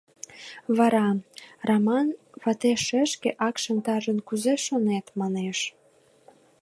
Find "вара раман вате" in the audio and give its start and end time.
0.77-2.71